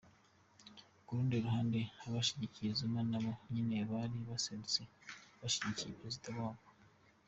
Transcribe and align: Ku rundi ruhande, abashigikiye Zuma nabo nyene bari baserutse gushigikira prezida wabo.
Ku 1.03 1.11
rundi 1.15 1.35
ruhande, 1.45 1.79
abashigikiye 2.05 2.69
Zuma 2.79 3.01
nabo 3.11 3.31
nyene 3.51 3.77
bari 3.91 4.17
baserutse 4.29 4.81
gushigikira 5.39 5.97
prezida 5.99 6.29
wabo. 6.39 6.63